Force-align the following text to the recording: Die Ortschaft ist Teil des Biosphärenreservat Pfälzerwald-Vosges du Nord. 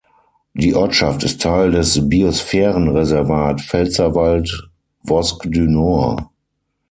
Die 0.55 0.73
Ortschaft 0.73 1.21
ist 1.21 1.43
Teil 1.43 1.69
des 1.69 2.09
Biosphärenreservat 2.09 3.61
Pfälzerwald-Vosges 3.61 5.37
du 5.43 5.61
Nord. 5.69 6.23